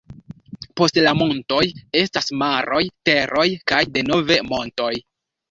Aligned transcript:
Post 0.79 0.95
la 1.07 1.11
montoj 1.19 1.59
estas 1.99 2.33
maroj, 2.45 2.81
teroj 3.11 3.45
kaj 3.75 3.85
denove 4.01 4.41
montoj. 4.51 4.91